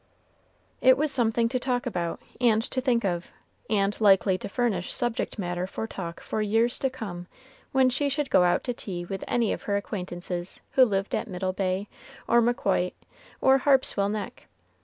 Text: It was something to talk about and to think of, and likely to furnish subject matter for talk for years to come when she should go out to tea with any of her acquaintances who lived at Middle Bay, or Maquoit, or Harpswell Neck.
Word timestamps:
It 0.81 0.97
was 0.97 1.11
something 1.11 1.47
to 1.49 1.59
talk 1.59 1.85
about 1.85 2.19
and 2.41 2.63
to 2.63 2.81
think 2.81 3.05
of, 3.05 3.27
and 3.69 4.01
likely 4.01 4.35
to 4.39 4.49
furnish 4.49 4.91
subject 4.91 5.37
matter 5.37 5.67
for 5.67 5.85
talk 5.85 6.21
for 6.21 6.41
years 6.41 6.79
to 6.79 6.89
come 6.89 7.27
when 7.71 7.87
she 7.91 8.09
should 8.09 8.31
go 8.31 8.41
out 8.43 8.63
to 8.63 8.73
tea 8.73 9.05
with 9.05 9.23
any 9.27 9.53
of 9.53 9.61
her 9.69 9.77
acquaintances 9.77 10.61
who 10.71 10.85
lived 10.85 11.13
at 11.13 11.27
Middle 11.27 11.53
Bay, 11.53 11.87
or 12.27 12.41
Maquoit, 12.41 12.93
or 13.41 13.59
Harpswell 13.59 14.09
Neck. 14.09 14.47